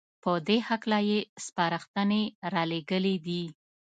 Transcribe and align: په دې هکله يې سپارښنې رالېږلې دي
په 0.23 0.31
دې 0.47 0.57
هکله 0.67 0.99
يې 1.09 1.19
سپارښنې 1.45 2.21
رالېږلې 2.53 3.15
دي 3.25 3.43